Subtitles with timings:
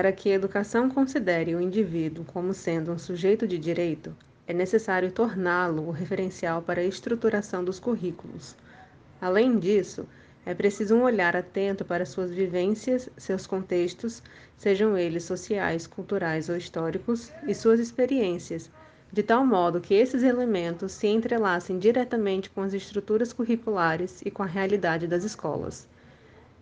[0.00, 4.16] Para que a educação considere o indivíduo como sendo um sujeito de direito,
[4.46, 8.56] é necessário torná-lo o referencial para a estruturação dos currículos.
[9.20, 10.08] Além disso,
[10.46, 14.22] é preciso um olhar atento para suas vivências, seus contextos,
[14.56, 18.70] sejam eles sociais, culturais ou históricos, e suas experiências,
[19.12, 24.42] de tal modo que esses elementos se entrelacem diretamente com as estruturas curriculares e com
[24.42, 25.86] a realidade das escolas.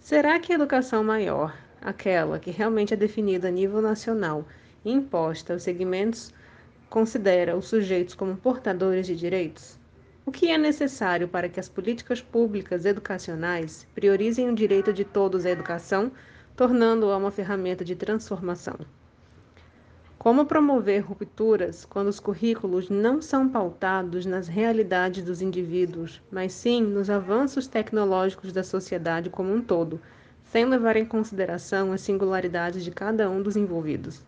[0.00, 4.44] Será que a educação maior, aquela que realmente é definida a nível nacional
[4.84, 6.32] e imposta aos segmentos,
[6.88, 9.78] considera os sujeitos como portadores de direitos?
[10.26, 15.46] O que é necessário para que as políticas públicas educacionais priorizem o direito de todos
[15.46, 16.12] à educação,
[16.54, 18.76] tornando-a uma ferramenta de transformação?
[20.18, 26.82] Como promover rupturas quando os currículos não são pautados nas realidades dos indivíduos, mas sim
[26.82, 29.98] nos avanços tecnológicos da sociedade como um todo,
[30.50, 34.20] sem levar em consideração as singularidades de cada um dos envolvidos?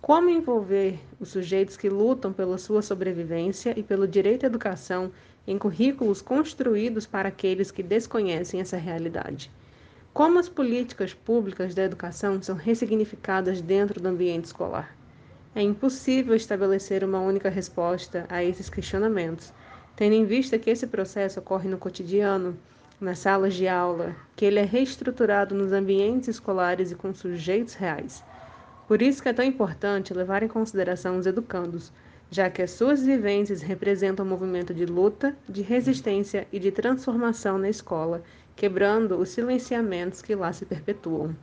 [0.00, 5.10] Como envolver os sujeitos que lutam pela sua sobrevivência e pelo direito à educação
[5.44, 9.50] em currículos construídos para aqueles que desconhecem essa realidade?
[10.14, 14.96] Como as políticas públicas da educação são ressignificadas dentro do ambiente escolar?
[15.52, 19.52] É impossível estabelecer uma única resposta a esses questionamentos,
[19.96, 22.56] tendo em vista que esse processo ocorre no cotidiano,
[23.00, 28.22] nas salas de aula, que ele é reestruturado nos ambientes escolares e com sujeitos reais.
[28.86, 31.92] Por isso que é tão importante levar em consideração os educandos,
[32.30, 37.56] já que as suas vivências representam um movimento de luta, de resistência e de transformação
[37.56, 38.22] na escola,
[38.54, 41.34] quebrando os silenciamentos que lá se perpetuam.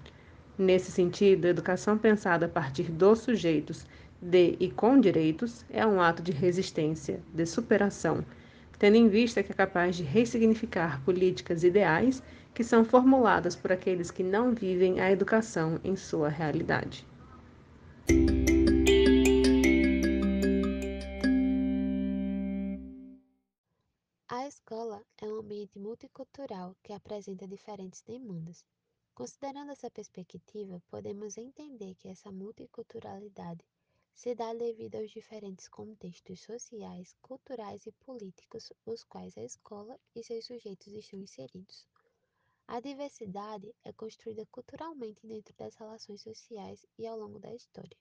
[0.58, 3.85] Nesse sentido, a educação pensada a partir dos sujeitos
[4.22, 8.23] de e com direitos é um ato de resistência, de superação,
[8.80, 12.22] tendo em vista que é capaz de ressignificar políticas ideais
[12.53, 17.06] que são formuladas por aqueles que não vivem a educação em sua realidade.
[24.29, 28.66] A escola é um ambiente multicultural que apresenta diferentes demandas.
[29.13, 33.63] Considerando essa perspectiva, podemos entender que essa multiculturalidade
[34.17, 40.23] se dá devido aos diferentes contextos sociais, culturais e políticos os quais a escola e
[40.23, 41.85] seus sujeitos estão inseridos.
[42.67, 47.95] A diversidade é construída culturalmente dentro das relações sociais e ao longo da história,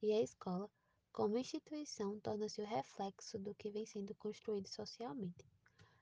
[0.00, 0.70] e a escola,
[1.12, 5.44] como instituição, torna-se o reflexo do que vem sendo construído socialmente.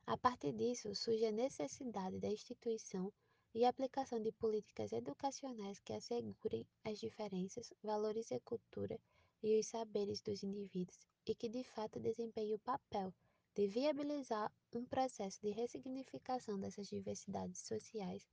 [0.07, 3.13] A partir disso, surge a necessidade da instituição
[3.53, 9.01] e aplicação de políticas educacionais que assegurem as diferenças, valores e cultura
[9.43, 13.13] e os saberes dos indivíduos e que de fato desempenhe o papel
[13.55, 18.27] de viabilizar um processo de ressignificação dessas diversidades sociais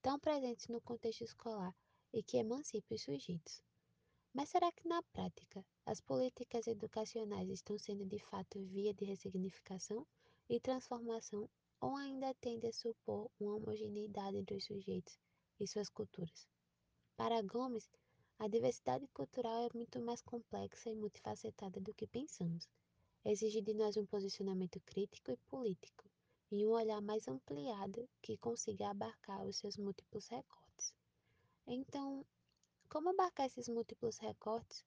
[0.00, 1.74] tão presentes no contexto escolar
[2.12, 3.62] e que emancipe os sujeitos.
[4.32, 10.06] Mas será que na prática as políticas educacionais estão sendo de fato via de ressignificação
[10.48, 11.48] e transformação
[11.80, 15.18] ou ainda tende a supor uma homogeneidade entre os sujeitos
[15.58, 16.46] e suas culturas?
[17.16, 17.90] Para Gomes,
[18.40, 22.68] a diversidade cultural é muito mais complexa e multifacetada do que pensamos.
[23.24, 26.08] Exige de nós um posicionamento crítico e político,
[26.50, 30.94] e um olhar mais ampliado que consiga abarcar os seus múltiplos recortes.
[31.66, 32.24] Então,
[32.88, 34.84] como abarcar esses múltiplos recortes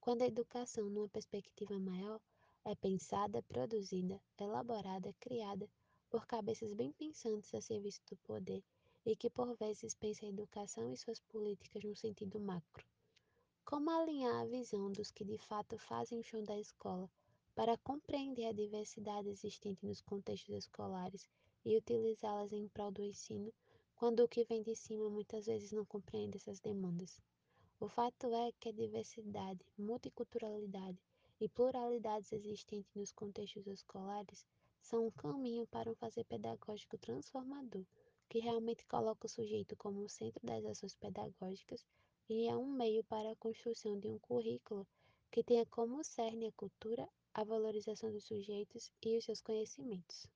[0.00, 2.20] quando a educação, numa perspectiva maior,
[2.64, 5.68] é pensada, produzida, elaborada, criada
[6.08, 8.64] por cabeças bem pensantes a serviço do poder
[9.06, 12.86] e que por vezes pensam a educação e suas políticas no sentido macro?
[13.64, 17.10] Como alinhar a visão dos que de fato fazem o chão da escola
[17.54, 21.28] para compreender a diversidade existente nos contextos escolares
[21.64, 23.52] e utilizá-las em prol do ensino,
[23.94, 27.20] quando o que vem de cima muitas vezes não compreende essas demandas?
[27.80, 30.98] O fato é que a diversidade, multiculturalidade
[31.40, 34.46] e pluralidades existentes nos contextos escolares
[34.80, 37.84] são um caminho para um fazer pedagógico transformador,
[38.28, 41.84] que realmente coloca o sujeito como o centro das ações pedagógicas
[42.28, 44.86] e é um meio para a construção de um currículo
[45.30, 50.26] que tenha como cerne a cultura, a valorização dos sujeitos e os seus conhecimentos.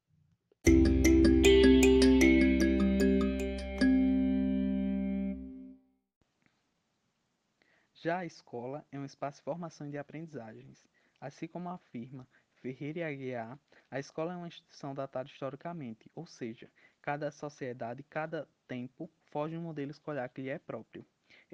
[7.94, 10.86] Já a escola é um espaço de formação de aprendizagens.
[11.20, 13.58] Assim como afirma Ferreira e Aguiar,
[13.90, 16.70] a escola é uma instituição datada historicamente, ou seja,
[17.08, 21.06] cada sociedade, cada tempo, foge um modelo escolar que lhe é próprio.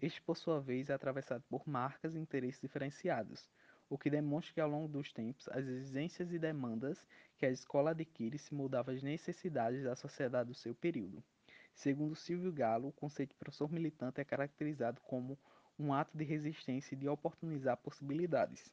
[0.02, 3.48] Este, por sua vez, é atravessado por marcas e interesses diferenciados,
[3.88, 7.06] o que demonstra que ao longo dos tempos as exigências e demandas
[7.38, 11.22] que a escola adquire se mudavam às necessidades da sociedade do seu período.
[11.72, 15.38] Segundo Silvio Galo, o conceito de professor militante é caracterizado como
[15.78, 18.72] um ato de resistência e de oportunizar possibilidades,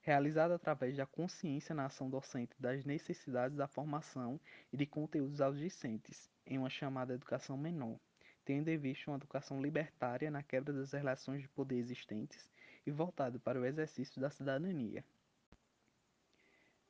[0.00, 4.40] realizado através da consciência na ação docente das necessidades da formação
[4.72, 7.98] e de conteúdos aos discentes, em uma chamada educação menor,
[8.44, 12.50] tendo em vista uma educação libertária na quebra das relações de poder existentes
[12.86, 15.04] e voltado para o exercício da cidadania.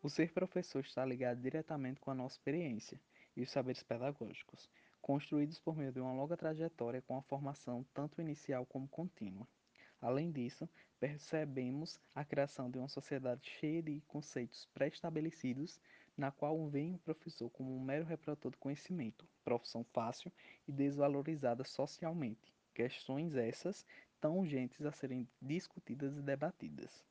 [0.01, 3.01] O ser professor está ligado diretamente com a nossa experiência
[3.37, 4.71] e os saberes pedagógicos,
[5.03, 9.47] construídos por meio de uma longa trajetória com a formação tanto inicial como contínua.
[10.01, 10.69] Além disso,
[11.01, 15.81] percebemos a criação de uma sociedade cheia de conceitos pré-estabelecidos,
[16.17, 20.33] na qual vem o professor como um mero reprodutor de conhecimento, profissão fácil
[20.67, 23.85] e desvalorizada socialmente, questões essas
[24.21, 27.05] tão urgentes a serem discutidas e debatidas.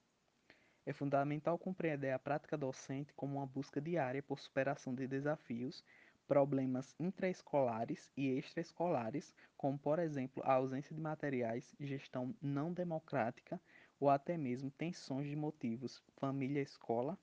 [0.86, 5.83] É fundamental compreender a prática docente como uma busca diária por superação de desafios,
[6.28, 13.60] problemas intraescolares e extraescolares, como, por exemplo, a ausência de materiais, gestão não democrática
[14.00, 17.18] ou até mesmo tensões de motivos família-escola,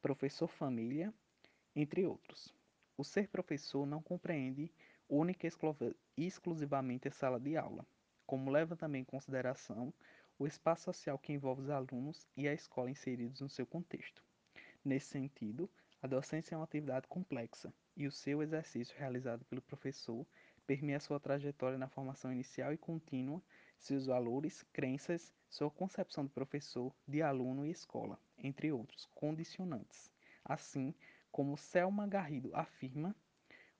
[0.00, 1.12] professor-família,
[1.74, 2.54] entre outros.
[2.96, 4.72] O ser professor não compreende
[5.08, 7.86] única e exclusivamente a sala de aula,
[8.26, 9.92] como leva também em consideração
[10.38, 14.22] o espaço social que envolve os alunos e a escola inseridos no seu contexto.
[14.84, 15.70] Nesse sentido,
[16.02, 20.26] a docência é uma atividade complexa e o seu exercício realizado pelo professor
[20.66, 23.42] permeia sua trajetória na formação inicial e contínua,
[23.78, 30.10] seus valores, crenças, sua concepção de professor, de aluno e escola, entre outros condicionantes.
[30.44, 30.94] Assim,
[31.30, 33.14] como Selma Garrido afirma,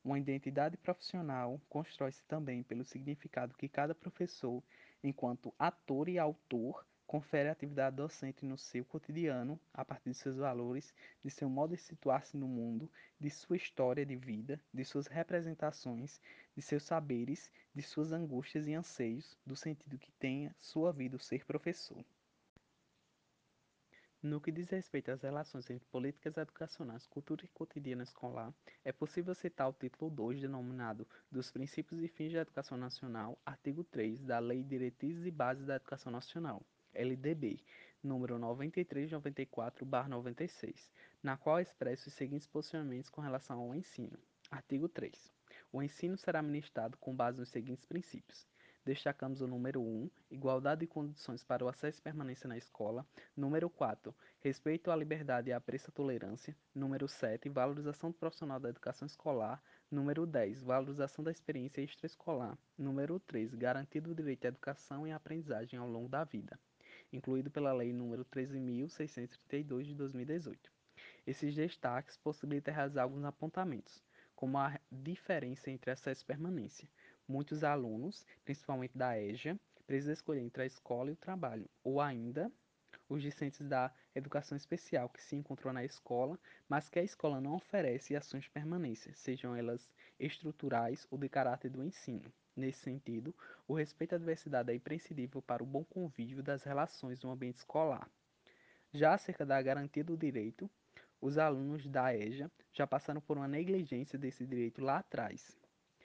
[0.04, 4.62] uma identidade profissional constrói-se também pelo significado que cada professor
[5.02, 10.36] enquanto ator e autor, confere a atividade docente no seu cotidiano, a partir de seus
[10.36, 10.92] valores,
[11.22, 16.20] de seu modo de situar-se no mundo, de sua história de vida, de suas representações,
[16.56, 21.44] de seus saberes, de suas angústias e anseios, do sentido que tenha sua vida ser
[21.44, 22.04] professor.
[24.22, 28.52] No que diz respeito às relações entre políticas educacionais, cultura e cotidiano escolar,
[28.84, 33.84] é possível citar o título 2, denominado Dos Princípios e Fins da Educação Nacional, artigo
[33.84, 36.60] 3 da Lei Diretrizes e Bases da Educação Nacional,
[36.96, 37.60] LDB,
[38.02, 40.88] número 9394-96,
[41.22, 44.18] na qual expressa os seguintes posicionamentos com relação ao ensino.
[44.50, 45.36] Artigo 3.
[45.72, 48.46] O ensino será ministrado com base nos seguintes princípios:
[48.84, 53.04] destacamos o número 1, igualdade de condições para o acesso e permanência na escola.
[53.36, 56.56] Número 4, respeito à liberdade e à preço tolerância.
[56.72, 59.60] Número 7, valorização do profissional da educação escolar.
[59.90, 62.56] Número 10, valorização da experiência extraescolar.
[62.78, 66.58] Número 13, garantido o direito à educação e à aprendizagem ao longo da vida,
[67.12, 70.72] incluído pela Lei nº 13.632 de 2018.
[71.26, 74.02] Esses destaques possibilitam realizar alguns apontamentos,
[74.34, 76.88] como a diferença entre acesso e permanência,
[77.28, 82.52] Muitos alunos, principalmente da EJA, precisam escolher entre a escola e o trabalho, ou ainda
[83.08, 86.38] os discentes da educação especial que se encontram na escola,
[86.68, 91.68] mas que a escola não oferece ações de permanência, sejam elas estruturais ou de caráter
[91.68, 92.32] do ensino.
[92.56, 93.34] Nesse sentido,
[93.68, 98.10] o respeito à diversidade é imprescindível para o bom convívio das relações no ambiente escolar.
[98.94, 100.70] Já acerca da garantia do direito,
[101.20, 105.58] os alunos da EJA já passaram por uma negligência desse direito lá atrás,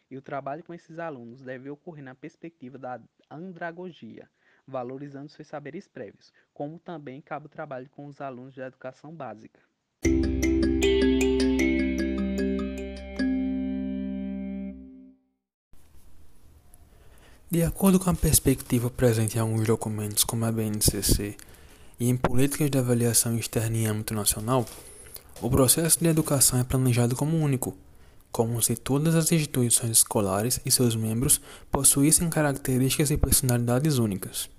[0.10, 4.30] e o trabalho com esses alunos deve ocorrer na perspectiva da andragogia,
[4.68, 9.71] valorizando seus saberes prévios, como também cabe o trabalho com os alunos da educação básica.
[17.52, 21.36] De acordo com a perspectiva presente em alguns documentos, como a BNCC,
[22.00, 24.66] e em políticas de avaliação externa em âmbito nacional,
[25.42, 27.76] o processo de educação é planejado como único,
[28.32, 34.50] como se todas as instituições escolares e seus membros possuíssem características e personalidades únicas.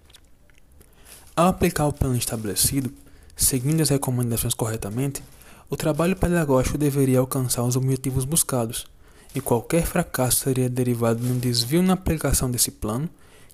[1.35, 2.93] Ao aplicar o plano estabelecido,
[3.35, 5.25] seguindo as recomendações corretamente,
[5.71, 8.87] o trabalho pedagógico deveria alcançar os objetivos buscados,
[9.35, 13.09] e qualquer fracasso seria derivado de um desvio na aplicação desse plano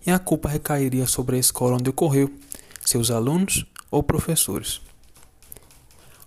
[0.06, 2.30] e a culpa recairia sobre a escola onde ocorreu,
[2.84, 4.80] seus alunos ou professores.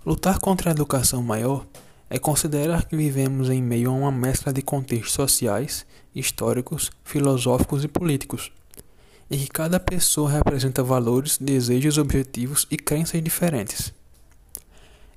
[0.05, 1.65] Lutar contra a educação maior
[2.09, 7.87] é considerar que vivemos em meio a uma mescla de contextos sociais, históricos, filosóficos e
[7.87, 8.51] políticos,
[9.29, 13.93] e que cada pessoa representa valores, desejos, objetivos e crenças diferentes.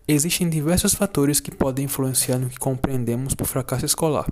[0.06, 4.30] Existem diversos fatores que podem influenciar no que compreendemos por fracasso escolar,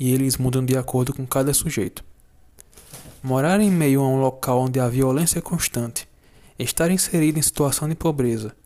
[0.00, 2.02] e eles mudam de acordo com cada sujeito.
[3.22, 6.08] Morar em meio a um local onde a violência é constante,
[6.58, 8.56] estar inserido em situação de pobreza,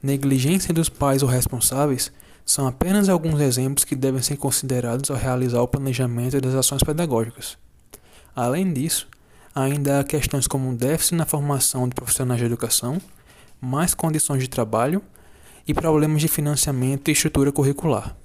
[0.00, 2.12] negligência dos pais ou responsáveis
[2.46, 7.58] são apenas alguns exemplos que devem ser considerados ao realizar o planejamento das ações pedagógicas.
[8.34, 9.08] Além disso,
[9.52, 13.00] ainda há questões como déficit na formação de profissionais de educação,
[13.60, 15.02] mais condições de trabalho
[15.66, 18.16] e problemas de financiamento e estrutura curricular.